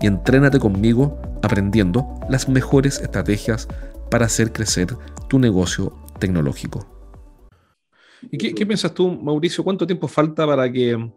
y 0.00 0.06
entrénate 0.06 0.58
conmigo 0.58 1.18
aprendiendo 1.42 2.06
las 2.28 2.48
mejores 2.48 3.00
estrategias 3.00 3.68
para 4.10 4.26
hacer 4.26 4.52
crecer 4.52 4.96
tu 5.28 5.38
negocio 5.38 5.92
tecnológico. 6.18 6.86
¿Y 8.30 8.38
qué, 8.38 8.66
piensas 8.66 8.92
tú, 8.94 9.10
Mauricio? 9.10 9.62
¿Cuánto 9.62 9.86
tiempo 9.86 10.08
falta 10.08 10.46
para 10.46 10.70
que, 10.70 11.10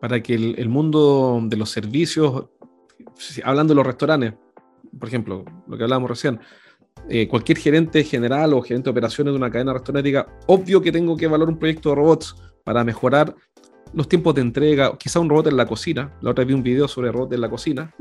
para 0.00 0.22
que 0.22 0.34
el, 0.34 0.68
mundo 0.68 1.40
de 1.44 1.56
los 1.56 1.70
servicios, 1.70 2.46
hablando 3.44 3.72
de 3.72 3.76
los 3.76 3.86
restaurantes, 3.86 4.34
por 4.98 5.08
ejemplo, 5.08 5.44
lo 5.66 5.76
que 5.76 5.84
hablábamos 5.84 6.10
recién, 6.10 6.40
eh, 7.08 7.28
cualquier 7.28 7.58
gerente 7.58 8.02
general 8.02 8.52
o 8.54 8.62
gerente 8.62 8.86
de 8.86 8.90
operaciones 8.90 9.32
de 9.32 9.36
una 9.36 9.50
cadena 9.50 9.72
restaurante 9.74 10.24
obvio 10.46 10.80
que 10.80 10.90
tengo 10.90 11.16
que 11.16 11.26
evaluar 11.26 11.50
un 11.50 11.58
proyecto 11.58 11.90
de 11.90 11.94
robots 11.94 12.34
para 12.64 12.82
mejorar 12.82 13.34
los 13.92 14.08
tiempos 14.08 14.34
de 14.34 14.40
entrega, 14.40 14.96
quizá 14.98 15.20
un 15.20 15.28
robot 15.28 15.46
en 15.46 15.56
la 15.56 15.66
cocina. 15.66 16.12
La 16.20 16.30
otra 16.30 16.42
vez 16.42 16.48
vi 16.48 16.54
un 16.54 16.62
video 16.62 16.88
sobre 16.88 17.12
robots 17.12 17.34
en 17.34 17.40
la 17.40 17.50
cocina. 17.50 17.94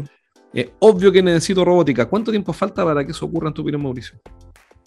Eh, 0.54 0.74
obvio 0.80 1.12
que 1.12 1.22
necesito 1.22 1.66
robótica. 1.66 2.06
¿Cuánto 2.06 2.32
tiempo 2.32 2.54
falta 2.54 2.86
para 2.86 3.04
que 3.04 3.12
eso 3.12 3.26
ocurra 3.26 3.50
en 3.50 3.54
tu 3.54 3.62
opinión, 3.62 3.84
Mauricio? 3.84 4.20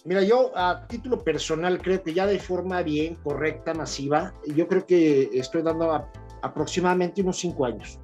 Mira, 0.05 0.23
yo 0.23 0.51
a 0.55 0.87
título 0.87 1.23
personal 1.23 1.81
creo 1.81 2.01
que 2.01 2.13
ya 2.13 2.25
de 2.25 2.39
forma 2.39 2.81
bien, 2.81 3.15
correcta, 3.15 3.73
masiva, 3.73 4.33
yo 4.55 4.67
creo 4.67 4.85
que 4.85 5.29
estoy 5.33 5.61
dando 5.61 6.07
aproximadamente 6.41 7.21
unos 7.21 7.37
cinco 7.37 7.65
años. 7.65 7.99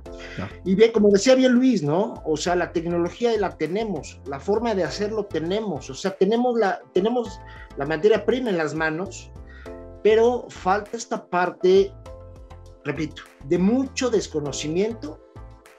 Y 0.66 0.76
bien, 0.76 0.92
como 0.92 1.09
decía 1.09 1.36
bien 1.36 1.53
Luis, 1.53 1.83
¿no? 1.83 2.16
O 2.26 2.36
sea, 2.36 2.56
la 2.56 2.73
tecnología 2.73 3.31
la 3.39 3.58
tenemos, 3.58 4.20
la 4.26 4.39
forma 4.39 4.76
de 4.76 4.83
hacerlo 4.83 5.26
tenemos, 5.26 5.89
o 5.89 5.94
sea, 5.94 6.11
tenemos 6.11 6.59
la, 6.59 6.81
tenemos 6.94 7.39
la 7.78 7.86
materia 7.86 8.26
prima 8.26 8.50
en 8.50 8.58
las 8.58 8.76
manos, 8.76 9.31
pero 10.03 10.45
falta 10.50 10.98
esta 10.98 11.26
parte, 11.26 11.94
repito, 12.83 13.23
de 13.45 13.58
mucho 13.58 14.09
desconocimiento 14.09 15.25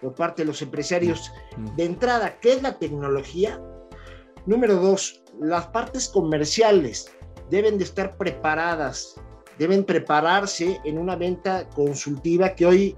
por 0.00 0.14
parte 0.14 0.42
de 0.42 0.46
los 0.46 0.62
empresarios. 0.62 1.32
De 1.76 1.84
entrada, 1.84 2.38
¿qué 2.40 2.52
es 2.52 2.62
la 2.62 2.78
tecnología? 2.78 3.60
Número 4.46 4.76
dos, 4.76 5.22
las 5.40 5.66
partes 5.68 6.08
comerciales 6.08 7.10
deben 7.50 7.78
de 7.78 7.84
estar 7.84 8.16
preparadas, 8.16 9.20
deben 9.58 9.84
prepararse 9.84 10.80
en 10.84 10.98
una 10.98 11.16
venta 11.16 11.68
consultiva 11.70 12.54
que 12.54 12.66
hoy, 12.66 12.96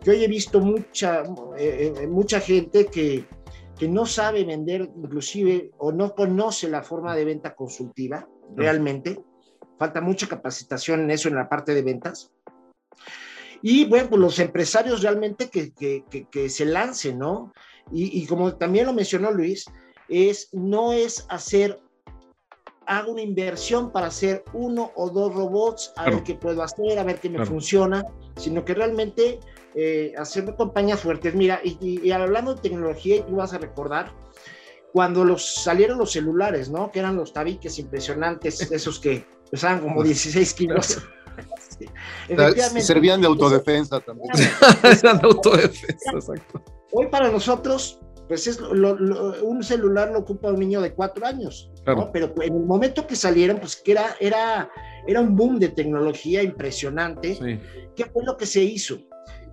que 0.00 0.10
hoy 0.10 0.24
he 0.24 0.28
visto 0.28 0.60
mucha, 0.60 1.22
eh, 1.58 1.92
eh, 1.96 2.06
mucha 2.06 2.40
gente 2.40 2.86
que, 2.86 3.26
que 3.78 3.88
no 3.88 4.06
sabe 4.06 4.44
vender 4.44 4.90
inclusive 4.96 5.70
o 5.78 5.92
no 5.92 6.14
conoce 6.14 6.68
la 6.68 6.82
forma 6.82 7.14
de 7.14 7.24
venta 7.24 7.54
consultiva 7.54 8.28
realmente. 8.54 9.20
Falta 9.78 10.00
mucha 10.00 10.26
capacitación 10.26 11.00
en 11.00 11.10
eso, 11.10 11.28
en 11.28 11.34
la 11.34 11.48
parte 11.48 11.74
de 11.74 11.82
ventas. 11.82 12.32
Y 13.62 13.84
bueno, 13.86 14.08
pues 14.10 14.20
los 14.20 14.38
empresarios 14.38 15.02
realmente 15.02 15.48
que, 15.50 15.72
que, 15.72 16.04
que, 16.30 16.48
se 16.48 16.64
lancen, 16.64 17.18
¿no? 17.18 17.52
Y, 17.92 18.22
y, 18.22 18.26
como 18.26 18.54
también 18.56 18.86
lo 18.86 18.92
mencionó 18.92 19.30
Luis, 19.30 19.66
es, 20.08 20.48
no 20.52 20.92
es 20.92 21.26
hacer, 21.28 21.80
hago 22.86 23.12
una 23.12 23.22
inversión 23.22 23.92
para 23.92 24.08
hacer 24.08 24.44
uno 24.52 24.92
o 24.96 25.10
dos 25.10 25.34
robots, 25.34 25.92
a 25.96 26.10
ver 26.10 26.22
qué 26.22 26.34
puedo 26.34 26.62
hacer, 26.62 26.98
a 26.98 27.04
ver 27.04 27.20
qué 27.20 27.30
me 27.30 27.44
funciona, 27.44 28.04
sino 28.36 28.64
que 28.64 28.74
realmente 28.74 29.40
eh, 29.74 30.14
hacer 30.16 30.54
compañías 30.56 31.00
fuertes. 31.00 31.34
Mira, 31.34 31.60
y, 31.62 32.10
hablando 32.10 32.54
de 32.54 32.62
tecnología, 32.62 33.24
tú 33.26 33.36
vas 33.36 33.52
a 33.52 33.58
recordar, 33.58 34.12
cuando 34.92 35.24
los 35.24 35.62
salieron 35.62 35.98
los 35.98 36.12
celulares, 36.12 36.70
¿no? 36.70 36.90
Que 36.90 37.00
eran 37.00 37.16
los 37.16 37.32
tabiques 37.32 37.78
impresionantes, 37.78 38.70
esos 38.72 38.98
que 38.98 39.26
pesaban 39.50 39.80
como 39.80 40.02
16 40.02 40.54
kilos. 40.54 40.98
Servían 42.80 43.20
de 43.20 43.26
autodefensa 43.26 44.00
también. 44.00 44.30
Eran 44.82 45.18
de 45.18 45.26
autodefensa, 45.26 46.12
exacto. 46.12 46.62
Hoy 46.92 47.06
para 47.08 47.30
nosotros, 47.30 48.00
pues 48.28 48.46
es 48.46 48.60
un 48.60 49.62
celular 49.62 50.10
lo 50.10 50.20
ocupa 50.20 50.50
un 50.50 50.60
niño 50.60 50.80
de 50.80 50.94
cuatro 50.94 51.26
años, 51.26 51.70
¿no? 51.86 52.10
pero 52.12 52.32
en 52.40 52.54
el 52.54 52.64
momento 52.64 53.06
que 53.06 53.16
salieron, 53.16 53.58
pues 53.58 53.76
que 53.76 53.92
era, 53.92 54.16
era, 54.20 54.70
era 55.06 55.20
un 55.20 55.36
boom 55.36 55.58
de 55.58 55.68
tecnología 55.68 56.42
impresionante. 56.42 57.60
¿Qué 57.94 58.04
fue 58.06 58.24
lo 58.24 58.36
que 58.36 58.46
se 58.46 58.62
hizo? 58.62 58.98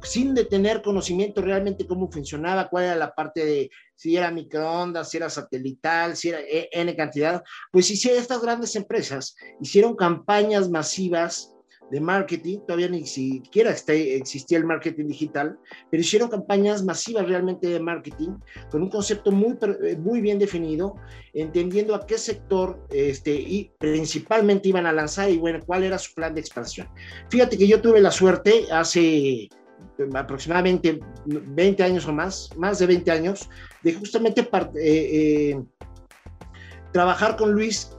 sin 0.04 0.34
de 0.34 0.46
tener 0.46 0.82
conocimiento 0.82 1.42
realmente 1.42 1.88
cómo 1.88 2.12
funcionaba, 2.12 2.70
cuál 2.70 2.86
era 2.86 2.96
la 2.96 3.16
parte 3.16 3.46
de 3.46 3.72
si 3.96 4.18
era 4.18 4.32
microondas, 4.32 5.10
si 5.10 5.18
era 5.18 5.30
satelital, 5.30 6.16
si 6.16 6.30
era 6.30 6.42
e, 6.42 6.70
N 6.72 6.96
cantidad, 6.96 7.44
pues 7.72 7.90
hicieron 7.90 8.22
estas 8.22 8.42
grandes 8.42 8.76
empresas, 8.76 9.36
hicieron 9.62 9.96
campañas 9.96 10.70
masivas 10.70 11.53
de 11.92 12.00
marketing, 12.00 12.60
todavía 12.60 12.90
ni 12.90 13.06
siquiera 13.06 13.72
existía 13.72 14.58
el 14.58 14.66
marketing 14.66 15.08
digital, 15.08 15.58
pero 15.90 16.02
hicieron 16.02 16.30
campañas 16.30 16.84
masivas 16.84 17.28
realmente 17.28 17.68
de 17.68 17.80
marketing 17.80 18.32
con 18.72 18.82
un 18.82 18.90
concepto 18.90 19.32
muy, 19.32 19.58
eh, 19.84 19.98
muy 19.98 20.22
bien 20.22 20.40
definido, 20.40 20.96
entendiendo 21.34 21.94
a 21.96 22.06
qué 22.06 22.18
sector 22.18 22.86
este, 22.90 23.34
y 23.34 23.72
principalmente 23.78 24.70
iban 24.70 24.86
a 24.86 24.92
lanzar 24.92 25.30
y 25.30 25.38
bueno, 25.38 25.60
cuál 25.66 25.84
era 25.84 25.98
su 25.98 26.14
plan 26.14 26.34
de 26.34 26.42
expansión. 26.42 26.88
Fíjate 27.30 27.58
que 27.58 27.68
yo 27.68 27.82
tuve 27.82 28.02
la 28.02 28.12
suerte 28.12 28.66
hace 28.72 29.50
aproximadamente 30.16 31.00
20 31.26 31.84
años 31.84 32.08
o 32.08 32.14
más, 32.14 32.50
más 32.58 32.80
de 32.80 32.88
20 32.88 33.12
años, 33.12 33.50
de 33.84 33.94
justamente 33.94 34.42
eh, 34.42 34.50
eh, 34.76 35.64
trabajar 36.92 37.36
con 37.36 37.52
Luis 37.54 37.96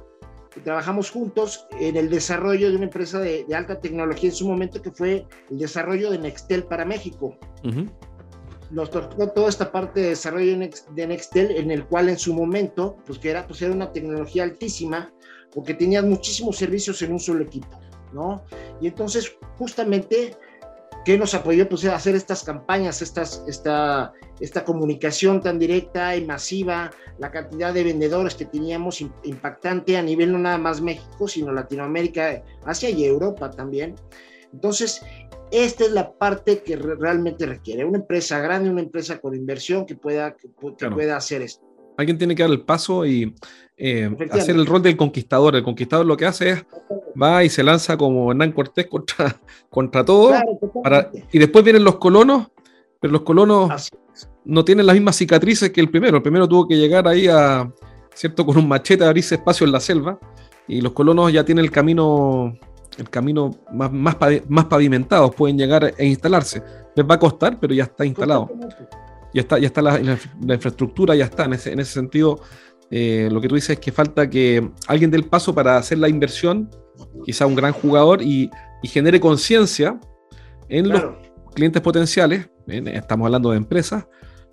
trabajamos 0.62 1.10
juntos 1.10 1.66
en 1.80 1.96
el 1.96 2.10
desarrollo 2.10 2.70
de 2.70 2.76
una 2.76 2.84
empresa 2.84 3.18
de, 3.20 3.46
alta 3.54 3.80
tecnología 3.80 4.30
en 4.30 4.36
su 4.36 4.48
momento 4.48 4.80
que 4.80 4.90
fue 4.90 5.26
el 5.50 5.58
desarrollo 5.58 6.10
de 6.10 6.18
Nextel 6.18 6.64
para 6.64 6.84
México. 6.84 7.36
Nos 8.70 8.90
tocó 8.90 9.28
toda 9.28 9.48
esta 9.48 9.70
parte 9.70 10.00
de 10.00 10.08
desarrollo 10.10 10.58
de 10.58 11.06
Nextel 11.06 11.52
en 11.52 11.70
el 11.70 11.84
cual 11.86 12.08
en 12.08 12.18
su 12.18 12.34
momento, 12.34 12.96
pues 13.06 13.18
que 13.18 13.30
era, 13.30 13.46
pues 13.46 13.62
era 13.62 13.72
una 13.72 13.92
tecnología 13.92 14.42
altísima 14.42 15.12
porque 15.54 15.74
tenía 15.74 16.02
muchísimos 16.02 16.56
servicios 16.56 17.00
en 17.02 17.12
un 17.12 17.20
solo 17.20 17.44
equipo, 17.44 17.80
¿no? 18.12 18.44
Y 18.80 18.88
entonces 18.88 19.36
justamente 19.56 20.36
que 21.04 21.18
nos 21.18 21.34
apoyó 21.34 21.68
pues, 21.68 21.84
a 21.84 21.94
hacer 21.94 22.14
estas 22.14 22.42
campañas, 22.44 23.02
estas, 23.02 23.44
esta, 23.46 24.12
esta 24.40 24.64
comunicación 24.64 25.40
tan 25.40 25.58
directa 25.58 26.16
y 26.16 26.24
masiva, 26.24 26.90
la 27.18 27.30
cantidad 27.30 27.74
de 27.74 27.84
vendedores 27.84 28.34
que 28.34 28.46
teníamos 28.46 29.00
impactante 29.00 29.96
a 29.96 30.02
nivel 30.02 30.32
no 30.32 30.38
nada 30.38 30.58
más 30.58 30.80
México, 30.80 31.28
sino 31.28 31.52
Latinoamérica, 31.52 32.42
Asia 32.64 32.88
y 32.88 33.04
Europa 33.04 33.50
también. 33.50 33.94
Entonces, 34.52 35.02
esta 35.50 35.84
es 35.84 35.92
la 35.92 36.12
parte 36.12 36.62
que 36.62 36.76
realmente 36.76 37.46
requiere 37.46 37.84
una 37.84 37.98
empresa 37.98 38.40
grande, 38.40 38.70
una 38.70 38.80
empresa 38.80 39.20
con 39.20 39.34
inversión 39.34 39.84
que 39.84 39.94
pueda, 39.94 40.34
que, 40.34 40.48
pueda 40.48 41.16
hacer 41.16 41.42
esto. 41.42 41.63
Alguien 41.96 42.18
tiene 42.18 42.34
que 42.34 42.42
dar 42.42 42.50
el 42.50 42.62
paso 42.62 43.06
y 43.06 43.34
eh, 43.76 44.10
hacer 44.30 44.56
el 44.56 44.66
rol 44.66 44.82
del 44.82 44.96
conquistador. 44.96 45.56
El 45.56 45.62
conquistador 45.62 46.06
lo 46.06 46.16
que 46.16 46.26
hace 46.26 46.50
es 46.50 46.66
va 47.20 47.44
y 47.44 47.48
se 47.48 47.62
lanza 47.62 47.96
como 47.96 48.30
Hernán 48.30 48.52
Cortés 48.52 48.86
contra, 48.86 49.40
contra 49.70 50.04
todo. 50.04 50.32
para, 50.82 51.10
y 51.32 51.38
después 51.38 51.64
vienen 51.64 51.84
los 51.84 51.96
colonos, 51.96 52.48
pero 53.00 53.12
los 53.12 53.22
colonos 53.22 53.90
no 54.44 54.64
tienen 54.64 54.86
las 54.86 54.94
mismas 54.94 55.16
cicatrices 55.16 55.70
que 55.70 55.80
el 55.80 55.90
primero. 55.90 56.16
El 56.16 56.22
primero 56.22 56.48
tuvo 56.48 56.68
que 56.68 56.76
llegar 56.76 57.08
ahí 57.08 57.26
a, 57.28 57.70
¿cierto? 58.14 58.46
Con 58.46 58.56
un 58.56 58.68
machete 58.68 59.04
a 59.04 59.08
abrirse 59.08 59.36
espacio 59.36 59.66
en 59.66 59.72
la 59.72 59.80
selva. 59.80 60.18
Y 60.66 60.80
los 60.80 60.92
colonos 60.92 61.32
ya 61.32 61.44
tienen 61.44 61.64
el 61.64 61.70
camino, 61.70 62.56
el 62.96 63.10
camino 63.10 63.54
más, 63.72 63.92
más, 63.92 64.16
más 64.48 64.64
pavimentado, 64.64 65.30
pueden 65.30 65.58
llegar 65.58 65.94
e 65.96 66.06
instalarse. 66.06 66.62
Les 66.94 67.06
va 67.06 67.16
a 67.16 67.18
costar, 67.18 67.58
pero 67.60 67.74
ya 67.74 67.84
está 67.84 68.04
instalado. 68.04 68.50
Ya 69.34 69.40
está, 69.42 69.58
ya 69.58 69.66
está 69.66 69.82
la, 69.82 70.00
infraestructura, 70.00 71.14
ya 71.14 71.24
está. 71.24 71.44
En 71.44 71.54
ese, 71.54 71.72
en 71.72 71.80
ese 71.80 71.92
sentido, 71.92 72.40
eh, 72.90 73.28
lo 73.30 73.40
que 73.40 73.48
tú 73.48 73.56
dices 73.56 73.70
es 73.70 73.78
que 73.80 73.92
falta 73.92 74.30
que 74.30 74.70
alguien 74.86 75.10
dé 75.10 75.16
el 75.16 75.24
paso 75.24 75.54
para 75.54 75.76
hacer 75.76 75.98
la 75.98 76.08
inversión, 76.08 76.70
quizá 77.24 77.46
un 77.46 77.54
gran 77.54 77.72
jugador, 77.72 78.22
y, 78.22 78.50
genere 78.84 79.18
conciencia 79.18 79.98
en 80.68 80.90
los 80.90 81.02
clientes 81.54 81.80
potenciales, 81.80 82.50
estamos 82.66 83.24
hablando 83.24 83.50
de 83.50 83.56
empresas, 83.56 84.06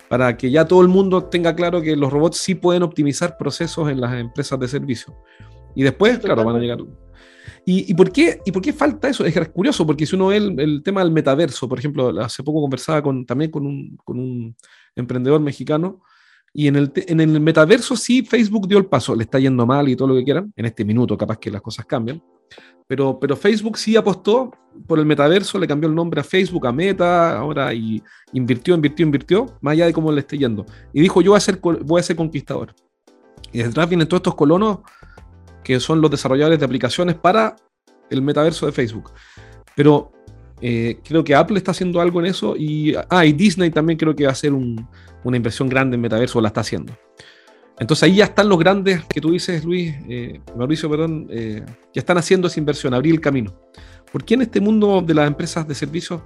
para 0.08 0.38
que 0.38 0.50
ya 0.50 0.66
todo 0.66 0.80
el 0.80 0.88
mundo 0.88 1.24
tenga 1.24 1.54
claro 1.54 1.82
que 1.82 1.94
los 1.96 2.10
robots 2.10 2.38
sí 2.38 2.54
pueden 2.54 2.82
optimizar 2.82 3.36
procesos 3.36 3.90
en 3.90 4.00
las 4.00 4.14
empresas 4.14 4.58
de 4.58 4.68
servicio. 4.68 5.14
Y 5.74 5.82
después, 5.82 6.18
claro, 6.18 6.44
van 6.44 6.56
a 6.56 6.58
llegar. 6.58 6.78
¿Y, 7.64 7.94
por 7.94 8.10
qué, 8.10 8.40
¿Y 8.44 8.50
por 8.50 8.60
qué 8.60 8.72
falta 8.72 9.08
eso? 9.08 9.24
Es 9.24 9.48
curioso, 9.50 9.86
porque 9.86 10.04
si 10.04 10.16
uno 10.16 10.28
ve 10.28 10.36
el, 10.36 10.82
tema 10.82 11.02
del 11.02 11.12
metaverso, 11.12 11.68
por 11.68 11.78
ejemplo, 11.78 12.08
hace 12.20 12.42
poco 12.42 12.60
conversaba 12.60 13.02
con, 13.02 13.24
también 13.24 13.52
con 13.52 13.64
un, 13.64 13.96
con 14.04 14.18
un 14.18 14.56
emprendedor 14.96 15.40
mexicano, 15.40 16.02
y 16.52 16.66
en 16.66 16.76
el, 16.76 16.92
en 16.94 17.20
el 17.20 17.40
metaverso 17.40 17.96
sí 17.96 18.22
Facebook 18.24 18.68
dio 18.68 18.78
el 18.78 18.86
paso, 18.86 19.14
le 19.14 19.22
está 19.22 19.38
yendo 19.38 19.64
mal 19.64 19.88
y 19.88 19.96
todo 19.96 20.08
lo 20.08 20.14
que 20.16 20.24
quieran, 20.24 20.52
en 20.56 20.66
este 20.66 20.84
minuto 20.84 21.16
capaz 21.16 21.38
que 21.38 21.50
las 21.50 21.62
cosas 21.62 21.86
cambian, 21.86 22.20
pero, 22.86 23.18
pero 23.18 23.36
Facebook 23.36 23.78
sí 23.78 23.96
apostó 23.96 24.50
por 24.86 24.98
el 24.98 25.06
metaverso, 25.06 25.58
le 25.58 25.66
cambió 25.66 25.88
el 25.88 25.94
nombre 25.94 26.20
a 26.20 26.24
Facebook, 26.24 26.66
a 26.66 26.72
Meta, 26.72 27.38
ahora 27.38 27.72
y 27.72 28.02
invirtió, 28.32 28.74
invirtió, 28.74 29.06
invirtió, 29.06 29.46
más 29.60 29.72
allá 29.72 29.86
de 29.86 29.92
cómo 29.92 30.10
le 30.12 30.20
esté 30.20 30.36
yendo. 30.36 30.66
Y 30.92 31.00
dijo, 31.00 31.22
yo 31.22 31.30
voy 31.30 31.38
a 31.38 31.40
ser, 31.40 31.58
voy 31.60 32.00
a 32.00 32.02
ser 32.02 32.16
conquistador. 32.16 32.74
Y 33.52 33.62
detrás 33.62 33.88
vienen 33.88 34.08
todos 34.08 34.20
estos 34.20 34.34
colonos 34.34 34.80
que 35.62 35.80
son 35.80 36.00
los 36.00 36.10
desarrolladores 36.10 36.58
de 36.58 36.64
aplicaciones 36.64 37.14
para 37.16 37.56
el 38.10 38.22
metaverso 38.22 38.66
de 38.66 38.72
Facebook. 38.72 39.10
Pero 39.74 40.12
eh, 40.60 40.98
creo 41.04 41.24
que 41.24 41.34
Apple 41.34 41.58
está 41.58 41.72
haciendo 41.72 42.00
algo 42.00 42.20
en 42.20 42.26
eso 42.26 42.54
y, 42.56 42.94
ah, 43.10 43.22
Disney 43.22 43.70
también 43.70 43.98
creo 43.98 44.14
que 44.14 44.24
va 44.24 44.30
a 44.30 44.32
hacer 44.32 44.52
una 44.52 45.36
inversión 45.36 45.68
grande 45.68 45.96
en 45.96 46.00
metaverso, 46.00 46.40
la 46.40 46.48
está 46.48 46.60
haciendo. 46.60 46.96
Entonces 47.78 48.04
ahí 48.04 48.16
ya 48.16 48.24
están 48.26 48.48
los 48.48 48.58
grandes 48.58 49.04
que 49.06 49.20
tú 49.20 49.32
dices, 49.32 49.64
Luis, 49.64 49.94
eh, 50.08 50.40
Mauricio, 50.56 50.88
perdón, 50.88 51.26
eh, 51.30 51.64
ya 51.92 52.00
están 52.00 52.18
haciendo 52.18 52.46
esa 52.46 52.60
inversión, 52.60 52.94
abrir 52.94 53.14
el 53.14 53.20
camino. 53.20 53.52
¿Por 54.12 54.24
qué 54.24 54.34
en 54.34 54.42
este 54.42 54.60
mundo 54.60 55.02
de 55.02 55.14
las 55.14 55.26
empresas 55.26 55.66
de 55.66 55.74
servicios 55.74 56.20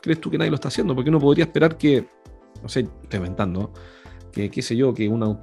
crees 0.00 0.20
tú 0.20 0.30
que 0.30 0.38
nadie 0.38 0.50
lo 0.50 0.56
está 0.56 0.68
haciendo? 0.68 0.94
Porque 0.94 1.10
uno 1.10 1.20
podría 1.20 1.44
esperar 1.44 1.76
que, 1.76 2.06
no 2.62 2.68
sé, 2.68 2.88
estoy 3.02 3.18
inventando, 3.18 3.72
que 4.32 4.50
qué 4.50 4.62
sé 4.62 4.76
yo, 4.76 4.94
que 4.94 5.08
una, 5.08 5.38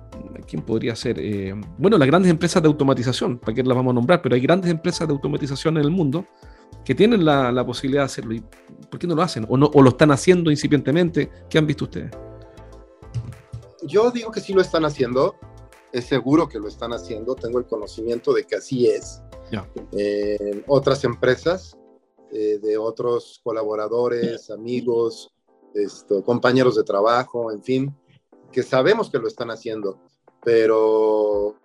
¿quién 0.47 0.63
podría 0.63 0.95
ser? 0.95 1.19
Eh, 1.19 1.53
bueno, 1.77 1.97
las 1.97 2.07
grandes 2.07 2.31
empresas 2.31 2.61
de 2.61 2.67
automatización, 2.67 3.37
¿para 3.39 3.53
qué 3.53 3.63
las 3.63 3.75
vamos 3.75 3.91
a 3.91 3.95
nombrar? 3.95 4.21
Pero 4.21 4.35
hay 4.35 4.41
grandes 4.41 4.71
empresas 4.71 5.07
de 5.07 5.13
automatización 5.13 5.77
en 5.77 5.83
el 5.83 5.91
mundo 5.91 6.25
que 6.85 6.95
tienen 6.95 7.25
la, 7.25 7.65
posibilidad 7.65 8.03
de 8.03 8.05
hacerlo. 8.05 8.33
¿Y 8.33 8.43
¿Por 8.89 8.99
qué 8.99 9.07
no 9.07 9.15
lo 9.15 9.21
hacen? 9.21 9.45
¿O, 9.49 9.57
no, 9.57 9.67
¿O 9.73 9.81
lo 9.81 9.89
están 9.89 10.11
haciendo 10.11 10.51
incipientemente? 10.51 11.29
¿Qué 11.49 11.57
han 11.57 11.67
visto 11.67 11.85
ustedes? 11.85 12.11
Yo 13.83 14.11
digo 14.11 14.31
que 14.31 14.39
sí 14.39 14.53
lo 14.53 14.61
están 14.61 14.85
haciendo, 14.85 15.35
es 15.91 16.05
seguro 16.05 16.47
que 16.47 16.59
lo 16.59 16.67
están 16.67 16.93
haciendo, 16.93 17.35
tengo 17.35 17.59
el 17.59 17.65
conocimiento 17.65 18.33
de 18.33 18.43
que 18.43 18.55
así 18.55 18.87
es. 18.87 19.21
en 19.93 20.63
otras 20.67 21.03
empresas, 21.03 21.77
eh, 22.31 22.59
de 22.61 22.77
otros 22.77 23.39
colaboradores, 23.43 24.49
amigos, 24.49 25.31
esto, 25.73 26.23
compañeros 26.23 26.75
de 26.75 26.83
trabajo, 26.83 27.51
en 27.51 27.63
fin, 27.63 27.95
que 28.51 28.63
sabemos 28.63 29.09
que 29.09 29.19
lo 29.19 29.27
están 29.27 29.51
haciendo, 29.51 29.99
pero 30.43 31.55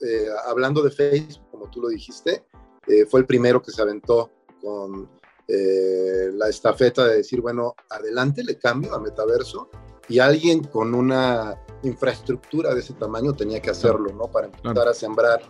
eh, 0.00 0.28
hablando 0.46 0.82
de 0.82 0.90
Facebook, 0.90 1.50
como 1.50 1.68
tú 1.70 1.82
lo 1.82 1.88
dijiste, 1.88 2.44
eh, 2.86 3.04
fue 3.06 3.20
el 3.20 3.26
primero 3.26 3.60
que 3.60 3.72
se 3.72 3.82
aventó 3.82 4.30
con 4.62 5.08
eh, 5.46 6.30
la 6.34 6.48
estafeta 6.48 7.04
de 7.06 7.16
decir, 7.16 7.40
bueno, 7.40 7.74
adelante 7.90 8.44
le 8.44 8.58
cambio 8.58 8.94
a 8.94 9.00
metaverso 9.00 9.70
y 10.08 10.20
alguien 10.20 10.62
con 10.62 10.94
una 10.94 11.60
infraestructura 11.82 12.74
de 12.74 12.80
ese 12.80 12.94
tamaño 12.94 13.34
tenía 13.34 13.60
que 13.60 13.70
hacerlo, 13.70 14.12
¿no? 14.12 14.30
Para 14.30 14.46
empezar 14.46 14.88
a 14.88 14.94
sembrar 14.94 15.40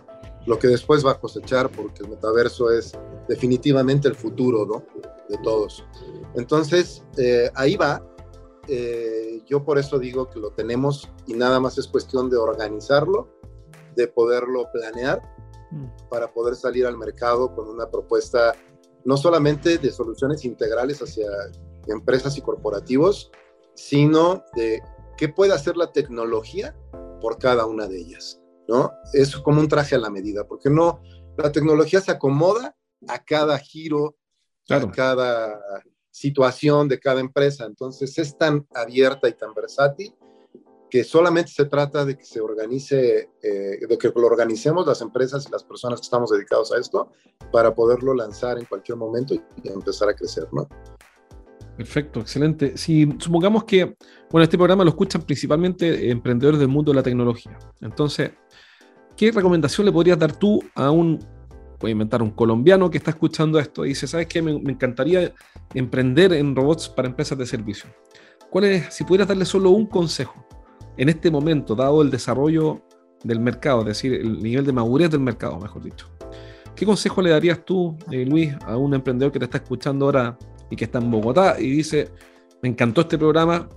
lo 0.46 0.58
que 0.58 0.68
después 0.68 1.04
va 1.04 1.12
a 1.12 1.20
cosechar, 1.20 1.70
porque 1.70 2.02
el 2.02 2.08
metaverso 2.08 2.70
es 2.72 2.92
definitivamente 3.28 4.08
el 4.08 4.14
futuro, 4.14 4.66
¿no? 4.66 4.84
De 5.28 5.36
todos. 5.42 5.84
Entonces, 6.34 7.04
ahí 7.54 7.76
va, 7.76 8.02
eh, 8.68 9.42
yo 9.46 9.64
por 9.64 9.78
eso 9.78 9.98
digo 9.98 10.28
que 10.28 10.38
lo 10.38 10.50
tenemos 10.50 11.08
y 11.26 11.34
nada 11.34 11.58
más 11.58 11.78
es 11.78 11.86
cuestión 11.86 12.28
de 12.28 12.36
organizarlo, 12.36 13.28
de 13.96 14.08
poderlo 14.08 14.70
planear 14.72 15.22
mm. 15.70 16.08
para 16.10 16.32
poder 16.32 16.54
salir 16.54 16.86
al 16.86 16.98
mercado 16.98 17.54
con 17.54 17.68
una 17.68 17.90
propuesta 17.90 18.54
no 19.04 19.16
solamente 19.16 19.78
de 19.78 19.90
soluciones 19.90 20.44
integrales 20.44 21.00
hacia 21.00 21.28
empresas 21.86 22.36
y 22.36 22.42
corporativos, 22.42 23.30
sino 23.74 24.44
de 24.54 24.82
qué 25.16 25.28
puede 25.28 25.54
hacer 25.54 25.76
la 25.76 25.92
tecnología 25.92 26.76
por 27.20 27.38
cada 27.38 27.64
una 27.64 27.86
de 27.86 27.98
ellas, 27.98 28.40
¿no? 28.68 28.92
Es 29.14 29.36
como 29.36 29.60
un 29.60 29.68
traje 29.68 29.94
a 29.94 29.98
la 29.98 30.10
medida, 30.10 30.46
porque 30.46 30.68
no, 30.68 31.00
la 31.38 31.50
tecnología 31.52 32.00
se 32.00 32.10
acomoda 32.10 32.76
a 33.08 33.24
cada 33.24 33.58
giro, 33.58 34.16
a 34.68 34.90
cada 34.90 35.60
situación 36.18 36.88
de 36.88 36.98
cada 36.98 37.20
empresa. 37.20 37.64
Entonces 37.64 38.18
es 38.18 38.36
tan 38.36 38.66
abierta 38.74 39.28
y 39.28 39.32
tan 39.32 39.54
versátil 39.54 40.12
que 40.90 41.04
solamente 41.04 41.50
se 41.50 41.66
trata 41.66 42.04
de 42.04 42.16
que 42.16 42.24
se 42.24 42.40
organice, 42.40 43.30
eh, 43.42 43.86
de 43.86 43.98
que 43.98 44.10
lo 44.14 44.26
organicemos 44.26 44.86
las 44.86 45.00
empresas 45.00 45.46
y 45.46 45.52
las 45.52 45.62
personas 45.62 46.00
que 46.00 46.04
estamos 46.04 46.30
dedicados 46.30 46.72
a 46.72 46.78
esto 46.78 47.12
para 47.52 47.74
poderlo 47.74 48.14
lanzar 48.14 48.58
en 48.58 48.64
cualquier 48.64 48.96
momento 48.96 49.34
y, 49.34 49.42
empezar 49.64 50.08
a 50.08 50.14
crecer, 50.14 50.48
¿no? 50.52 50.66
Perfecto, 51.76 52.20
excelente. 52.20 52.76
Si 52.76 53.08
supongamos 53.18 53.64
que, 53.64 53.96
bueno, 54.30 54.42
este 54.42 54.56
programa 54.56 54.82
lo 54.82 54.90
escuchan 54.90 55.22
principalmente 55.22 56.10
emprendedores 56.10 56.58
del 56.58 56.68
mundo 56.68 56.90
de 56.90 56.96
la 56.96 57.02
tecnología. 57.02 57.56
Entonces, 57.80 58.32
¿qué 59.16 59.30
recomendación 59.30 59.84
le 59.84 59.92
podrías 59.92 60.18
dar 60.18 60.34
tú 60.36 60.60
a 60.74 60.90
un 60.90 61.20
puede 61.78 61.92
inventar 61.92 62.22
un 62.22 62.30
colombiano 62.30 62.90
que 62.90 62.98
está 62.98 63.10
escuchando 63.10 63.58
esto 63.58 63.84
y 63.84 63.90
dice, 63.90 64.06
¿sabes 64.06 64.26
qué? 64.26 64.42
Me, 64.42 64.52
encantaría 64.52 65.32
emprender 65.74 66.32
en 66.32 66.54
robots 66.54 66.88
para 66.88 67.08
empresas 67.08 67.38
de 67.38 67.46
servicio. 67.46 67.88
¿Cuál 68.50 68.64
es, 68.64 68.94
si 68.94 69.04
pudieras 69.04 69.28
darle 69.28 69.44
solo 69.44 69.70
un 69.70 69.86
consejo 69.86 70.46
en 70.96 71.08
este 71.08 71.30
momento, 71.30 71.74
dado 71.74 72.02
el 72.02 72.10
desarrollo 72.10 72.82
del 73.22 73.40
mercado, 73.40 73.80
es 73.80 73.86
decir, 73.86 74.14
el 74.14 74.42
nivel 74.42 74.64
de 74.64 74.72
madurez 74.72 75.10
del 75.10 75.20
mercado, 75.20 75.58
mejor 75.58 75.82
dicho? 75.82 76.08
¿Qué 76.74 76.86
consejo 76.86 77.22
le 77.22 77.30
darías 77.30 77.64
tú, 77.64 77.96
eh, 78.10 78.24
Luis, 78.24 78.54
a 78.64 78.76
un 78.76 78.94
emprendedor 78.94 79.32
que 79.32 79.38
te 79.38 79.44
está 79.44 79.58
escuchando 79.58 80.06
ahora 80.06 80.38
y 80.70 80.76
que 80.76 80.84
está 80.84 80.98
en 80.98 81.10
Bogotá 81.10 81.60
y 81.60 81.70
dice, 81.70 82.10
me 82.62 82.68
encantó 82.68 83.02
este 83.02 83.18
programa, 83.18 83.68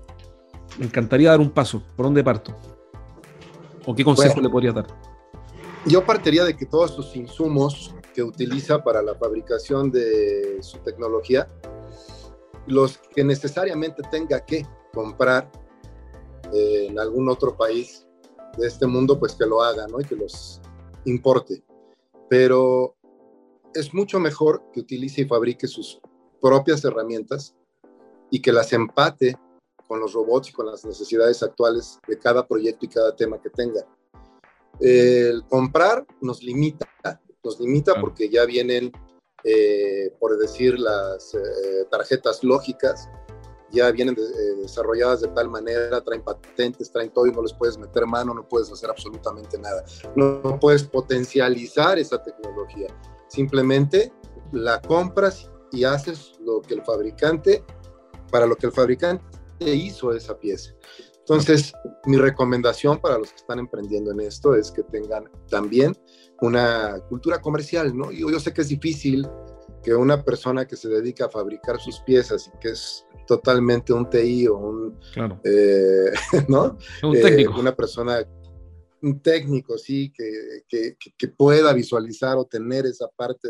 me 0.78 0.86
encantaría 0.86 1.32
dar 1.32 1.40
un 1.40 1.52
paso, 1.52 1.84
¿por 1.96 2.06
dónde 2.06 2.24
parto? 2.24 2.56
¿O 3.86 3.96
qué 3.96 4.04
consejo 4.04 4.40
le 4.40 4.50
podrías 4.50 4.76
dar? 4.76 5.11
Yo 5.88 6.06
partiría 6.06 6.44
de 6.44 6.56
que 6.56 6.68
todos 6.68 6.96
los 6.96 7.16
insumos 7.16 7.96
que 8.14 8.22
utiliza 8.22 8.84
para 8.84 9.02
la 9.02 9.16
fabricación 9.16 9.92
de 9.92 10.60
su 10.62 10.78
tecnología, 10.80 11.48
los 12.68 13.00
que 13.00 13.24
necesariamente 13.24 14.04
tenga 14.12 14.46
que 14.46 14.64
comprar 14.94 15.52
eh, 16.54 16.88
en 16.88 17.00
algún 17.00 17.30
otro 17.30 17.58
país 17.58 18.06
de 18.58 18.68
este 18.68 18.86
mundo, 18.86 19.20
pues 19.20 19.34
que 19.34 19.46
lo 19.48 19.64
haga, 19.64 19.88
¿no? 19.88 20.00
Y 20.00 20.04
que 20.04 20.16
los 20.16 20.62
importe. 21.06 21.64
Pero 22.30 22.96
es 23.74 23.92
mucho 23.92 24.20
mejor 24.20 24.62
que 24.72 24.82
utilice 24.82 25.22
y 25.22 25.26
fabrique 25.26 25.66
sus 25.66 26.00
propias 26.40 26.86
herramientas 26.86 27.56
y 28.30 28.40
que 28.40 28.52
las 28.52 28.72
empate 28.74 29.36
con 29.88 30.00
los 30.00 30.14
robots 30.14 30.50
y 30.50 30.54
con 30.54 30.68
las 30.68 30.86
necesidades 30.86 31.42
actuales 31.42 31.98
de 32.08 32.20
cada 32.20 32.48
proyecto 32.48 32.86
y 32.86 32.90
cada 32.90 33.16
tema 33.16 33.42
que 33.42 33.50
tenga. 33.50 33.86
El 34.82 35.46
comprar 35.48 36.06
nos 36.22 36.42
limita, 36.42 36.88
nos 37.44 37.60
limita 37.60 38.00
porque 38.02 38.30
ya 38.30 38.46
vienen, 38.46 38.92
eh, 39.44 40.14
por 40.20 40.38
decir, 40.38 40.80
las 40.80 41.36
eh, 41.36 41.86
tarjetas 41.90 42.44
lógicas, 42.44 43.08
ya 43.72 43.92
vienen 43.92 44.16
eh, 44.18 44.62
desarrolladas 44.62 45.22
de 45.22 45.30
tal 45.30 45.50
manera, 45.50 46.02
traen 46.02 46.24
patentes, 46.24 46.92
traen 46.92 47.10
todo 47.12 47.26
y 47.28 47.32
no 47.32 47.42
les 47.42 47.54
puedes 47.54 47.78
meter 47.78 48.06
mano, 48.06 48.34
no 48.34 48.48
puedes 48.48 48.72
hacer 48.72 48.90
absolutamente 48.90 49.58
nada. 49.58 49.84
No, 50.16 50.60
puedes 50.60 50.84
potencializar 50.84 51.98
esa 51.98 52.22
tecnología. 52.22 52.88
Simplemente 53.28 54.12
la 54.52 54.82
compras 54.82 55.50
y 55.72 55.86
haces 55.86 56.34
lo 56.42 56.62
que 56.62 56.74
el 56.74 56.84
fabricante, 56.84 57.64
para 58.30 58.46
lo 58.46 58.56
que 58.56 58.68
el 58.68 58.74
fabricante 58.74 59.24
hizo 59.60 60.14
esa 60.14 60.38
pieza. 60.38 60.74
Entonces, 61.32 61.72
mi 62.06 62.18
recomendación 62.18 63.00
para 63.00 63.18
los 63.18 63.30
que 63.30 63.38
están 63.38 63.58
emprendiendo 63.60 64.12
en 64.12 64.20
esto 64.20 64.54
es 64.54 64.70
que 64.70 64.84
tengan 64.84 65.24
también 65.50 65.96
una 66.42 67.00
cultura 67.08 67.40
comercial, 67.40 67.96
¿no? 67.96 68.12
Yo, 68.12 68.30
yo 68.30 68.40
sé 68.40 68.54
que 68.54 68.60
es 68.60 68.68
difícil 68.68 69.26
que 69.82 69.96
una 69.96 70.26
persona 70.26 70.68
que 70.68 70.76
se 70.76 70.90
dedica 70.90 71.26
a 71.26 71.30
fabricar 71.30 71.80
sus 71.80 72.02
piezas 72.02 72.48
y 72.54 72.60
que 72.60 72.72
es 72.72 73.06
totalmente 73.28 73.94
un 73.94 74.10
TI 74.10 74.48
o 74.48 74.58
un, 74.58 75.00
eh, 75.46 76.12
¿no? 76.50 76.78
Un 77.02 77.16
eh, 77.16 77.22
técnico. 77.22 77.62
una 77.62 77.74
persona, 77.74 78.28
un 79.02 79.22
técnico, 79.22 79.78
sí, 79.78 80.12
que, 80.14 80.64
que, 80.68 80.98
que, 81.18 81.28
pueda 81.30 81.72
visualizar 81.72 82.38
o 82.38 82.46
tener 82.46 82.86
esa 82.86 83.08
parte 83.08 83.48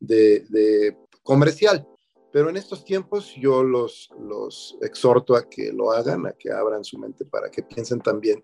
de, 0.00 0.46
de 0.48 0.96
comercial. 1.22 1.86
Pero 2.32 2.48
en 2.48 2.56
estos 2.56 2.84
tiempos 2.84 3.34
yo 3.36 3.62
los, 3.62 4.10
los 4.20 4.76
exhorto 4.82 5.34
a 5.34 5.48
que 5.48 5.72
lo 5.72 5.92
hagan, 5.92 6.26
a 6.26 6.32
que 6.32 6.52
abran 6.52 6.84
su 6.84 6.98
mente 6.98 7.24
para 7.24 7.50
que 7.50 7.62
piensen 7.62 8.00
también 8.00 8.42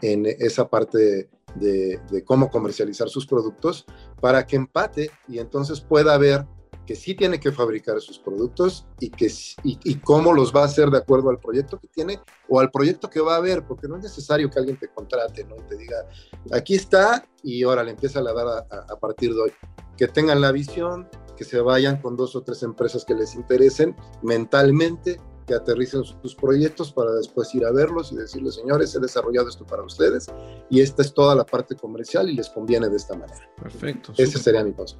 en 0.00 0.26
esa 0.26 0.68
parte 0.68 1.28
de, 1.54 2.00
cómo 2.24 2.50
comercializar 2.50 3.08
sus 3.08 3.26
productos 3.26 3.86
para 4.20 4.46
que 4.46 4.56
empate 4.56 5.10
y 5.26 5.38
entonces 5.38 5.80
pueda 5.80 6.16
ver 6.18 6.46
que 6.86 6.96
sí 6.96 7.14
tiene 7.14 7.38
que 7.38 7.52
fabricar 7.52 8.00
sus 8.00 8.18
productos 8.18 8.86
y, 8.98 9.10
que, 9.10 9.30
y, 9.62 9.94
cómo 9.96 10.32
los 10.32 10.54
va 10.54 10.62
a 10.62 10.64
hacer 10.64 10.88
de 10.88 10.96
acuerdo 10.96 11.28
al 11.28 11.38
proyecto 11.38 11.78
que 11.78 11.88
tiene 11.88 12.18
o 12.48 12.60
al 12.60 12.70
proyecto 12.70 13.10
que 13.10 13.20
va 13.20 13.36
a 13.36 13.40
ver, 13.40 13.66
porque 13.66 13.86
no 13.86 13.96
es 13.96 14.04
necesario 14.04 14.48
que 14.50 14.58
alguien 14.58 14.78
te 14.78 14.88
contrate, 14.88 15.44
¿no? 15.44 15.56
Y 15.56 15.68
te 15.68 15.76
diga, 15.76 16.06
aquí 16.50 16.76
está 16.76 17.28
y 17.42 17.62
ahora 17.62 17.84
le 17.84 17.90
empieza 17.90 18.20
a 18.20 18.22
dar 18.22 18.46
a, 18.46 18.86
a 18.90 18.96
partir 18.98 19.34
de 19.34 19.40
hoy. 19.42 19.52
Que 19.98 20.08
tengan 20.08 20.40
la 20.40 20.50
visión, 20.50 21.06
que 21.38 21.44
se 21.44 21.60
vayan 21.60 22.02
con 22.02 22.16
dos 22.16 22.34
o 22.34 22.42
tres 22.42 22.64
empresas 22.64 23.04
que 23.04 23.14
les 23.14 23.36
interesen 23.36 23.94
mentalmente, 24.22 25.20
que 25.46 25.54
aterricen 25.54 26.02
sus 26.02 26.34
proyectos 26.34 26.92
para 26.92 27.12
después 27.12 27.54
ir 27.54 27.64
a 27.64 27.70
verlos 27.70 28.10
y 28.10 28.16
decirles, 28.16 28.56
señores, 28.56 28.92
he 28.96 28.98
desarrollado 28.98 29.48
esto 29.48 29.64
para 29.64 29.84
ustedes 29.84 30.26
y 30.68 30.80
esta 30.80 31.02
es 31.02 31.14
toda 31.14 31.36
la 31.36 31.46
parte 31.46 31.76
comercial 31.76 32.28
y 32.28 32.34
les 32.34 32.48
conviene 32.48 32.88
de 32.88 32.96
esta 32.96 33.16
manera. 33.16 33.48
Perfecto. 33.62 34.12
Ese 34.18 34.38
sería 34.38 34.64
mi 34.64 34.72
paso. 34.72 34.98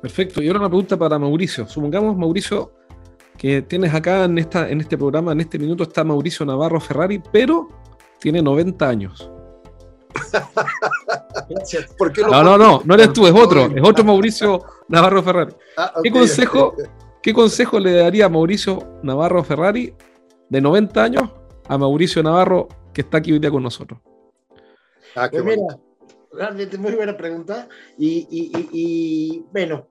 Perfecto. 0.00 0.40
Y 0.40 0.46
ahora 0.46 0.60
una 0.60 0.68
pregunta 0.68 0.96
para 0.96 1.18
Mauricio. 1.18 1.66
Supongamos, 1.66 2.16
Mauricio, 2.16 2.72
que 3.36 3.60
tienes 3.62 3.92
acá 3.92 4.24
en, 4.24 4.38
esta, 4.38 4.70
en 4.70 4.80
este 4.80 4.96
programa, 4.96 5.32
en 5.32 5.40
este 5.40 5.58
minuto, 5.58 5.82
está 5.82 6.04
Mauricio 6.04 6.46
Navarro 6.46 6.80
Ferrari, 6.80 7.20
pero 7.32 7.68
tiene 8.20 8.40
90 8.40 8.88
años. 8.88 9.30
no, 12.30 12.42
no, 12.44 12.58
no, 12.58 12.82
no 12.84 12.94
eres 12.94 13.12
tú, 13.12 13.26
es 13.26 13.34
otro, 13.34 13.66
es 13.66 13.82
otro 13.82 14.04
Mauricio 14.04 14.64
Navarro 14.88 15.22
Ferrari. 15.22 15.52
Ah, 15.76 15.94
¿Qué 16.02 16.10
consejo, 16.10 16.74
¿Qué 17.22 17.34
consejo 17.34 17.78
le 17.78 17.92
daría 17.92 18.26
a 18.26 18.28
Mauricio 18.28 18.98
Navarro 19.02 19.44
Ferrari 19.44 19.94
de 20.48 20.60
90 20.60 21.02
años 21.02 21.30
a 21.68 21.76
Mauricio 21.76 22.22
Navarro 22.22 22.68
que 22.92 23.02
está 23.02 23.18
aquí 23.18 23.32
hoy 23.32 23.38
día 23.38 23.50
con 23.50 23.62
nosotros? 23.62 24.00
Ah, 25.14 25.28
qué 25.28 25.42
pues 25.42 25.58
mira, 25.58 25.78
realmente 26.32 26.78
muy 26.78 26.94
buena 26.94 27.16
pregunta. 27.16 27.68
Y, 27.98 29.44
bueno, 29.52 29.88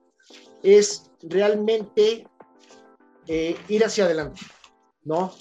es 0.62 1.10
realmente 1.22 2.26
eh, 3.26 3.56
ir 3.68 3.84
hacia 3.84 4.04
adelante, 4.04 4.40
¿no? 5.04 5.32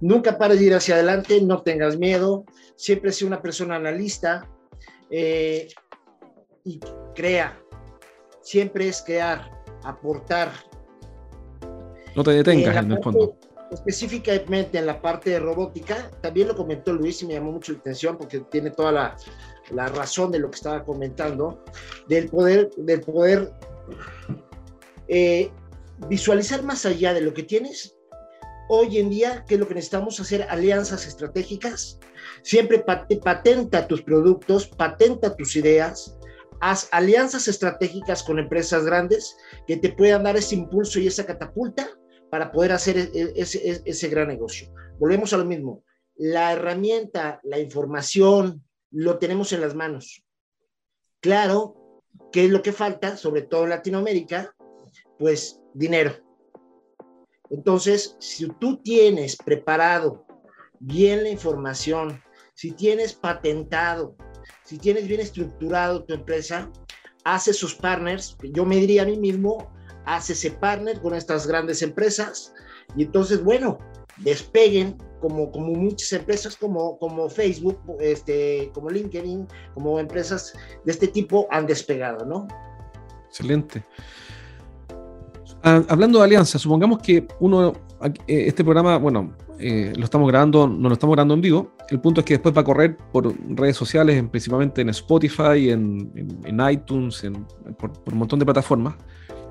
Nunca 0.00 0.38
pares 0.38 0.58
de 0.58 0.66
ir 0.66 0.74
hacia 0.74 0.96
adelante, 0.96 1.40
no 1.40 1.62
tengas 1.62 1.96
miedo, 1.96 2.44
siempre 2.74 3.12
sea 3.12 3.28
una 3.28 3.40
persona 3.40 3.76
analista 3.76 4.48
eh, 5.12 5.68
y 6.64 6.80
crea. 7.14 7.58
Siempre 8.40 8.88
es 8.88 9.02
crear, 9.02 9.62
aportar, 9.84 10.50
no 12.14 12.22
te 12.22 12.32
detengas 12.32 12.76
en, 12.76 12.92
el 12.92 13.02
fondo. 13.02 13.36
Específicamente 13.70 14.78
en 14.78 14.86
la 14.86 15.00
parte 15.00 15.30
de 15.30 15.38
robótica, 15.38 16.10
también 16.20 16.48
lo 16.48 16.56
comentó 16.56 16.92
Luis 16.92 17.22
y 17.22 17.26
me 17.26 17.34
llamó 17.34 17.52
mucho 17.52 17.72
la 17.72 17.78
atención 17.78 18.18
porque 18.18 18.40
tiene 18.40 18.70
toda 18.70 18.92
la, 18.92 19.16
la 19.70 19.88
razón 19.88 20.30
de 20.30 20.38
lo 20.38 20.50
que 20.50 20.56
estaba 20.56 20.84
comentando, 20.84 21.64
del 22.06 22.28
poder, 22.28 22.70
del 22.76 23.00
poder 23.00 23.50
eh, 25.08 25.50
visualizar 26.08 26.62
más 26.62 26.84
allá 26.84 27.14
de 27.14 27.22
lo 27.22 27.32
que 27.32 27.44
tienes. 27.44 27.96
Hoy 28.74 28.96
en 28.96 29.10
día, 29.10 29.44
¿qué 29.46 29.56
es 29.56 29.60
lo 29.60 29.68
que 29.68 29.74
necesitamos? 29.74 30.18
Hacer 30.18 30.46
alianzas 30.48 31.06
estratégicas. 31.06 32.00
Siempre 32.40 32.82
patenta 33.22 33.86
tus 33.86 34.00
productos, 34.00 34.66
patenta 34.66 35.36
tus 35.36 35.56
ideas, 35.56 36.16
haz 36.58 36.88
alianzas 36.90 37.48
estratégicas 37.48 38.22
con 38.22 38.38
empresas 38.38 38.86
grandes 38.86 39.36
que 39.66 39.76
te 39.76 39.90
puedan 39.90 40.22
dar 40.22 40.38
ese 40.38 40.54
impulso 40.54 40.98
y 40.98 41.06
esa 41.06 41.26
catapulta 41.26 41.86
para 42.30 42.50
poder 42.50 42.72
hacer 42.72 42.96
e, 42.96 43.10
e, 43.12 43.32
ese, 43.36 43.82
ese, 43.84 44.08
gran 44.08 44.28
negocio. 44.28 44.72
Volvemos 44.98 45.34
a 45.34 45.36
lo 45.36 45.44
mismo. 45.44 45.84
La 46.16 46.54
herramienta, 46.54 47.40
la 47.42 47.58
información, 47.58 48.64
lo 48.90 49.18
tenemos 49.18 49.52
en 49.52 49.60
las 49.60 49.74
manos. 49.74 50.24
Claro, 51.20 51.74
¿qué 52.32 52.46
es 52.46 52.50
lo 52.50 52.62
que 52.62 52.72
falta? 52.72 53.18
Sobre 53.18 53.42
todo 53.42 53.64
en 53.64 53.70
Latinoamérica, 53.70 54.56
pues 55.18 55.60
dinero. 55.74 56.31
Entonces, 57.52 58.16
si 58.18 58.48
tú 58.58 58.78
tienes 58.78 59.36
preparado 59.36 60.24
bien 60.80 61.22
la 61.22 61.28
información, 61.28 62.20
si 62.54 62.72
tienes 62.72 63.12
patentado, 63.12 64.16
si 64.64 64.78
tienes 64.78 65.06
bien 65.06 65.20
estructurado 65.20 66.02
tu 66.04 66.14
empresa, 66.14 66.70
hace 67.24 67.52
sus 67.52 67.74
partners, 67.74 68.36
yo 68.42 68.64
me 68.64 68.76
diría 68.76 69.02
a 69.02 69.06
mí 69.06 69.18
mismo, 69.18 69.70
hace 70.06 70.32
ese 70.32 70.50
partner 70.50 71.00
con 71.00 71.14
estas 71.14 71.46
grandes 71.46 71.82
empresas 71.82 72.54
y 72.96 73.04
entonces, 73.04 73.44
bueno, 73.44 73.78
despeguen 74.16 74.96
como, 75.20 75.52
como 75.52 75.74
muchas 75.74 76.12
empresas 76.14 76.56
como, 76.56 76.98
como 76.98 77.28
Facebook, 77.28 77.78
este, 78.00 78.70
como 78.72 78.88
LinkedIn, 78.88 79.46
como 79.74 79.98
empresas 79.98 80.54
de 80.84 80.90
este 80.90 81.06
tipo 81.06 81.46
han 81.50 81.66
despegado, 81.66 82.24
¿no? 82.24 82.48
Excelente. 83.28 83.84
Ah, 85.62 85.82
hablando 85.88 86.18
de 86.18 86.24
alianzas, 86.24 86.60
supongamos 86.60 86.98
que 86.98 87.26
uno, 87.40 87.72
eh, 88.02 88.44
este 88.46 88.64
programa, 88.64 88.98
bueno, 88.98 89.36
eh, 89.58 89.92
lo 89.96 90.04
estamos 90.04 90.28
grabando, 90.28 90.66
no 90.66 90.88
lo 90.88 90.94
estamos 90.94 91.14
grabando 91.14 91.34
en 91.34 91.40
vivo. 91.40 91.72
El 91.88 92.00
punto 92.00 92.20
es 92.20 92.26
que 92.26 92.34
después 92.34 92.56
va 92.56 92.62
a 92.62 92.64
correr 92.64 92.96
por 92.96 93.32
redes 93.56 93.76
sociales, 93.76 94.22
principalmente 94.30 94.80
en 94.80 94.88
Spotify, 94.88 95.70
en, 95.70 96.60
iTunes, 96.70 97.24
por, 97.78 97.92
un 98.12 98.18
montón 98.18 98.38
de 98.38 98.44
plataformas. 98.44 98.94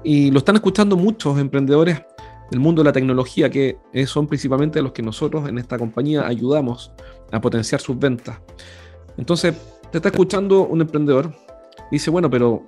Y 0.04 0.32
lo 0.32 0.40
están 0.40 0.56
escuchando 0.56 0.98
muchos 0.98 1.40
emprendedores 1.40 2.02
del 2.50 2.60
mundo 2.60 2.82
de 2.82 2.90
la 2.90 2.94
tecnología, 2.94 3.50
que 3.50 3.78
son 4.06 4.28
principalmente 4.28 4.82
los 4.82 4.92
que 4.92 5.02
nosotros 5.02 5.48
en 5.48 5.58
esta 5.60 5.78
compañía 5.78 6.28
ayudamos 6.28 6.92
a 7.32 7.40
potenciar 7.40 7.80
sus 7.80 7.98
ventas. 7.98 8.42
Entonces, 9.18 9.56
te 9.92 10.00
está 10.00 10.10
escuchando 10.10 10.66
un 10.68 10.82
emprendedor 10.82 11.32
dice, 11.92 12.10
bueno, 12.10 12.30
pero 12.30 12.66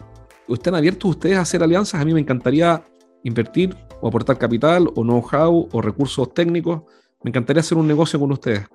¿están 0.47 0.75
abiertos 0.75 1.11
ustedes 1.11 1.37
a 1.37 1.41
hacer 1.41 1.63
alianzas? 1.63 2.01
A 2.01 2.05
mí 2.05 2.13
me 2.13 2.19
encantaría 2.19 2.83
invertir 3.23 3.75
o 4.01 4.07
aportar 4.07 4.37
capital 4.37 4.87
o 4.95 5.03
know-how 5.03 5.69
o 5.71 5.81
recursos 5.81 6.33
técnicos. 6.33 6.81
Me 7.23 7.29
encantaría 7.29 7.61
hacer 7.61 7.77
un 7.77 7.87
negocio 7.87 8.19
con 8.19 8.31
ustedes. 8.31 8.65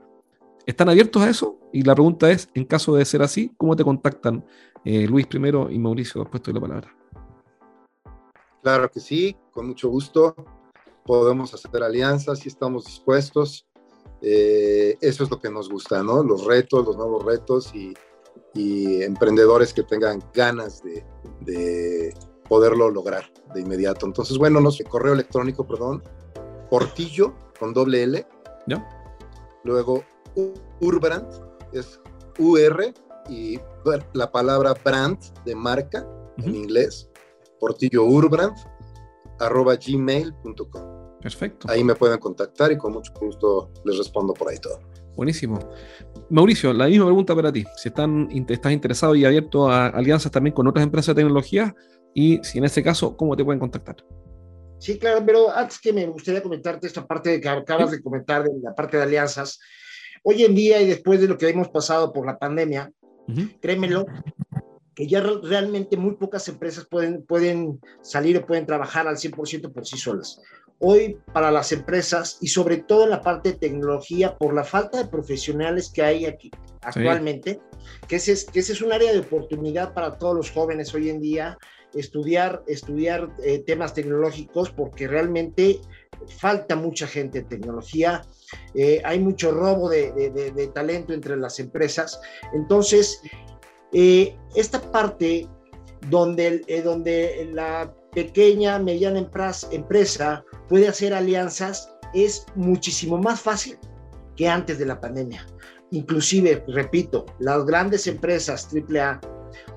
¿Están 0.67 0.89
abiertos 0.89 1.23
a 1.23 1.31
eso? 1.31 1.59
Y 1.73 1.83
la 1.83 1.95
pregunta 1.95 2.31
es, 2.31 2.49
en 2.55 2.65
caso 2.65 2.95
de 2.95 3.05
ser 3.05 3.23
así, 3.23 3.53
¿cómo 3.57 3.75
te 3.75 3.85
contactan 3.85 4.45
eh, 4.85 5.07
Luis 5.07 5.27
primero 5.27 5.71
y 5.71 5.79
Mauricio 5.79 6.23
después 6.23 6.43
de 6.43 6.53
la 6.53 6.61
palabra? 6.61 6.95
Claro 8.63 8.91
que 8.91 9.01
sí, 9.01 9.37
con 9.51 9.69
mucho 9.69 9.89
gusto. 9.89 10.35
Podemos 11.05 11.55
hacer 11.55 11.83
alianzas 11.83 12.45
y 12.45 12.49
estamos 12.49 12.85
dispuestos. 12.85 13.67
Eh, 14.21 14.97
eso 15.01 15.25
es 15.25 15.31
lo 15.31 15.41
que 15.41 15.51
nos 15.51 15.69
gusta, 15.69 16.03
¿no? 16.03 16.23
Los 16.23 16.45
retos, 16.45 16.85
los 16.85 16.97
nuevos 16.97 17.25
retos 17.25 17.73
y, 17.75 17.95
emprendedores 18.55 19.73
que 19.73 19.85
tengan 19.85 20.21
ganas 20.35 20.83
de, 20.83 22.13
poderlo 22.49 22.91
lograr 22.91 23.25
de 23.55 23.61
inmediato. 23.61 24.07
Entonces, 24.07 24.39
bueno, 24.39 24.61
no 24.61 24.71
sé, 24.71 24.85
correo 24.85 25.15
electrónico, 25.15 25.67
perdón, 25.67 26.03
portillo 26.71 27.35
con 27.59 27.73
doble 27.73 28.03
L. 28.03 28.27
Luego, 29.65 30.05
Urbrand, 30.81 31.29
es 31.73 32.01
UR 32.39 32.93
y 33.29 33.59
la 34.15 34.31
palabra 34.31 34.75
brand 34.85 35.19
de 35.45 35.55
marca 35.55 36.07
en 36.39 36.55
inglés 36.55 37.11
portillo 37.59 38.05
arroba 39.41 39.77
gmail.com. 39.77 40.99
Perfecto. 41.21 41.71
Ahí 41.71 41.83
me 41.83 41.95
pueden 41.95 42.19
contactar 42.19 42.71
y 42.73 42.79
con 42.79 42.93
mucho 42.93 43.13
gusto 43.21 43.71
les 43.85 43.99
respondo 43.99 44.35
por 44.35 44.49
ahí 44.49 44.59
todo. 44.59 44.81
Buenísimo. 45.17 45.59
Mauricio, 46.31 46.73
la 46.73 46.87
misma 46.87 47.07
pregunta 47.07 47.35
para 47.35 47.53
ti. 47.53 47.65
Si 47.77 47.89
están, 47.89 48.29
estás 48.49 48.73
interesado 48.73 49.17
y 49.17 49.25
abierto 49.25 49.69
a 49.69 49.89
alianzas 49.89 50.31
también 50.31 50.55
con 50.55 50.67
otras 50.69 50.85
empresas 50.85 51.15
de 51.15 51.23
tecnología 51.23 51.75
y 52.19 52.41
si 52.43 52.59
en 52.59 52.65
ese 52.65 52.83
caso, 52.83 53.17
¿cómo 53.17 53.37
te 53.37 53.45
pueden 53.45 53.61
contactar? 53.61 54.05
Sí, 54.81 54.99
claro, 54.99 55.25
pero 55.25 55.53
antes 55.53 55.79
que 55.79 55.93
me 55.93 56.05
gustaría 56.07 56.43
comentarte 56.43 56.89
esta 56.89 57.07
parte 57.07 57.31
de 57.31 57.41
que 57.41 57.49
acabas 57.49 57.93
de 57.93 58.03
comentar 58.03 58.43
de 58.43 58.51
la 58.61 58.75
parte 58.75 58.97
de 58.97 59.05
alianzas, 59.05 59.61
hoy 60.25 60.43
en 60.43 60.53
día 60.53 60.83
y 60.83 60.89
después 60.89 61.21
de 61.21 61.29
lo 61.29 61.39
que 61.39 61.49
hemos 61.49 61.69
pasado 61.69 62.13
por 62.13 62.27
la 62.27 62.37
pandemia, 62.37 62.91
créemelo, 63.61 64.05
que 64.97 65.07
ya 65.07 65.21
realmente 65.21 65.97
muy 65.97 66.17
pocas 66.17 66.49
empresas 66.49 66.89
pueden, 66.91 67.25
pueden 67.25 67.79
salir 68.03 68.37
o 68.37 68.45
pueden 68.45 68.67
trabajar 68.67 69.07
al 69.07 69.17
100% 69.17 69.73
por 69.73 69.87
sí 69.87 69.97
solas. 69.97 70.41
Hoy 70.81 71.21
para 71.33 71.53
las 71.53 71.71
empresas 71.71 72.39
y 72.41 72.49
sobre 72.49 72.79
todo 72.79 73.05
en 73.05 73.11
la 73.11 73.23
parte 73.23 73.53
de 73.53 73.59
tecnología, 73.59 74.37
por 74.37 74.55
la 74.55 74.65
falta 74.65 74.99
de 74.99 75.09
profesionales 75.09 75.89
que 75.95 76.03
hay 76.03 76.27
aquí 76.27 76.51
actualmente, 76.83 77.61
que, 78.09 78.17
ese 78.17 78.33
es, 78.33 78.45
que 78.45 78.59
ese 78.59 78.73
es 78.73 78.83
un 78.83 78.93
área 78.93 79.13
de 79.13 79.21
oportunidad 79.21 79.95
para 79.95 80.19
todos 80.19 80.35
los 80.35 80.51
jóvenes 80.51 80.93
hoy 80.95 81.11
en 81.11 81.21
día, 81.21 81.57
estudiar, 81.95 82.63
estudiar 82.67 83.31
eh, 83.45 83.61
temas 83.61 83.95
tecnológicos 83.95 84.71
porque 84.71 85.09
realmente 85.09 85.81
falta 86.39 86.77
mucha 86.77 87.07
gente 87.07 87.39
en 87.41 87.49
tecnología, 87.49 88.23
eh, 88.75 89.01
hay 89.05 89.21
mucho 89.21 89.53
robo 89.53 89.89
de, 89.89 90.13
de, 90.13 90.67
talento 90.69 91.13
entre 91.13 91.37
las 91.37 91.59
empresas. 91.61 92.21
Entonces, 92.53 93.21
eh, 93.93 94.37
esta 94.55 94.81
parte 94.91 95.47
donde, 96.09 96.61
donde 96.85 97.49
la 97.53 97.95
pequeña, 98.13 98.79
mediana 98.79 99.19
empresa 99.71 100.45
puede 100.69 100.89
hacer 100.89 101.15
alianzas 101.15 101.95
es 102.15 102.47
muchísimo 102.55 103.19
más 103.19 103.41
fácil 103.41 103.79
que 104.37 104.49
antes 104.49 104.79
de 104.79 104.87
la 104.87 105.01
pandemia. 105.01 105.47
inclusive, 105.91 106.63
repito, 106.69 107.25
las 107.39 107.65
grandes 107.65 108.07
empresas 108.07 108.69
AAA 108.73 109.21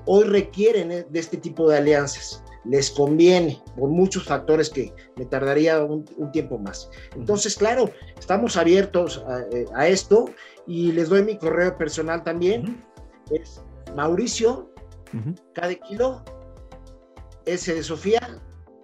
hoy 0.06 0.24
requieren 0.24 0.92
eh, 0.92 1.06
de 1.08 1.20
este 1.20 1.36
tipo 1.36 1.68
de 1.68 1.78
alianzas. 1.78 2.42
Les 2.64 2.90
conviene 2.90 3.60
por 3.76 3.88
muchos 3.88 4.24
factores 4.24 4.70
que 4.70 4.94
me 5.16 5.24
tardaría 5.24 5.82
un, 5.82 6.04
tiempo 6.32 6.58
más. 6.58 6.88
Entonces, 7.16 7.56
claro, 7.56 7.90
estamos 8.18 8.56
abiertos 8.56 9.24
a, 9.26 9.40
eh, 9.50 9.66
esto 9.88 10.26
y 10.66 10.92
les 10.92 11.08
doy 11.08 11.22
mi 11.22 11.36
correo 11.36 11.76
personal 11.76 12.22
también. 12.22 12.84
Es 13.32 13.62
Mauricio, 13.96 14.70
cada 15.54 15.74
kilo, 15.74 16.22
S 17.46 17.74
de 17.74 17.82
Sofía, 17.82 18.40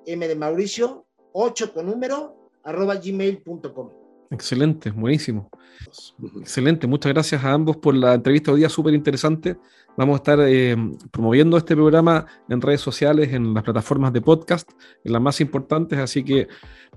M 0.07 0.26
de 0.26 0.35
Mauricio, 0.35 1.07
8 1.33 1.73
con 1.73 1.87
número, 1.87 2.50
arroba 2.64 2.97
gmail.com. 2.97 3.90
Excelente, 4.30 4.90
buenísimo. 4.90 5.50
Excelente, 6.40 6.87
muchas 6.87 7.12
gracias 7.12 7.42
a 7.42 7.52
ambos 7.52 7.76
por 7.78 7.94
la 7.94 8.14
entrevista 8.14 8.52
hoy 8.52 8.61
día, 8.61 8.68
súper 8.68 8.94
interesante. 8.94 9.56
Vamos 9.97 10.14
a 10.14 10.16
estar 10.18 10.38
eh, 10.42 10.76
promoviendo 11.11 11.56
este 11.56 11.75
programa 11.75 12.25
en 12.49 12.61
redes 12.61 12.80
sociales, 12.80 13.32
en 13.32 13.52
las 13.52 13.64
plataformas 13.64 14.12
de 14.12 14.20
podcast, 14.20 14.70
en 15.02 15.12
las 15.12 15.20
más 15.20 15.40
importantes. 15.40 15.99
Así 15.99 16.23
que 16.23 16.47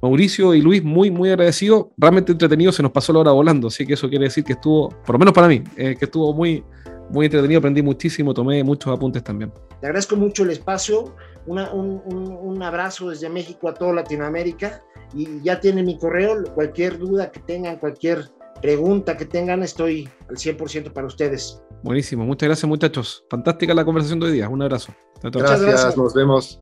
Mauricio 0.01 0.53
y 0.53 0.61
Luis, 0.61 0.83
muy, 0.83 1.09
muy 1.09 1.29
agradecidos. 1.29 1.87
Realmente 1.97 2.31
entretenido, 2.31 2.71
se 2.71 2.83
nos 2.83 2.91
pasó 2.91 3.11
la 3.11 3.19
hora 3.19 3.31
volando. 3.31 3.69
Así 3.69 3.87
que 3.87 3.93
eso 3.93 4.07
quiere 4.07 4.25
decir 4.25 4.43
que 4.43 4.53
estuvo, 4.53 4.89
por 4.89 5.15
lo 5.15 5.19
menos 5.19 5.33
para 5.33 5.47
mí, 5.47 5.63
eh, 5.77 5.95
que 5.97 6.05
estuvo 6.05 6.31
muy, 6.33 6.63
muy 7.09 7.25
entretenido. 7.25 7.57
Aprendí 7.57 7.81
muchísimo, 7.81 8.35
tomé 8.35 8.63
muchos 8.63 8.93
apuntes 8.93 9.23
también. 9.23 9.51
Te 9.79 9.87
agradezco 9.87 10.15
mucho 10.15 10.43
el 10.43 10.51
espacio. 10.51 11.15
Un, 11.45 12.01
un 12.05 12.63
abrazo 12.63 13.09
desde 13.09 13.29
México 13.29 13.69
a 13.69 13.73
toda 13.73 13.93
Latinoamérica. 13.93 14.81
Y 15.13 15.41
ya 15.43 15.59
tienen 15.59 15.85
mi 15.85 15.97
correo. 15.97 16.43
Cualquier 16.53 16.97
duda 16.97 17.31
que 17.31 17.41
tengan, 17.41 17.77
cualquier 17.77 18.29
pregunta 18.61 19.17
que 19.17 19.25
tengan, 19.25 19.63
estoy 19.63 20.07
al 20.29 20.35
100% 20.35 20.93
para 20.93 21.07
ustedes. 21.07 21.61
Buenísimo, 21.83 22.23
muchas 22.23 22.47
gracias 22.47 22.69
muchachos. 22.69 23.25
Fantástica 23.29 23.73
la 23.73 23.83
conversación 23.83 24.19
de 24.19 24.27
hoy 24.27 24.31
día. 24.33 24.47
Un 24.47 24.61
abrazo. 24.61 24.93
Gracias, 25.21 25.61
gracias, 25.61 25.97
nos 25.97 26.13
vemos. 26.13 26.59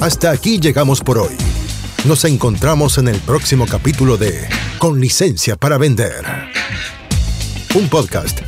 Hasta 0.00 0.30
aquí 0.30 0.60
llegamos 0.60 1.00
por 1.00 1.18
hoy. 1.18 1.36
Nos 2.06 2.24
encontramos 2.24 2.98
en 2.98 3.08
el 3.08 3.18
próximo 3.20 3.66
capítulo 3.66 4.16
de 4.16 4.48
Con 4.78 5.00
licencia 5.00 5.56
para 5.56 5.78
vender. 5.78 6.24
Un 7.74 7.88
podcast 7.88 8.47